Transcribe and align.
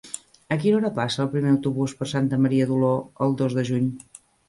A 0.55 0.55
quina 0.63 0.77
hora 0.79 0.91
passa 0.95 1.21
el 1.27 1.29
primer 1.35 1.53
autobús 1.55 1.95
per 2.01 2.09
Santa 2.15 2.43
Maria 2.49 2.71
d'Oló 2.73 2.93
el 3.27 3.41
dos 3.45 3.61
de 3.63 3.71
juny? 3.73 3.97